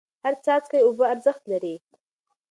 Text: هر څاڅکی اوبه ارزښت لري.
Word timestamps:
هر 0.23 0.33
څاڅکی 0.45 0.79
اوبه 0.85 1.05
ارزښت 1.13 1.43
لري. 1.51 1.75